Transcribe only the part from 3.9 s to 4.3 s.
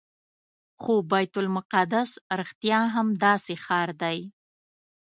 دی.